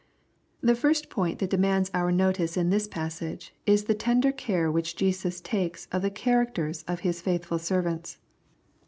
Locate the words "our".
1.93-2.11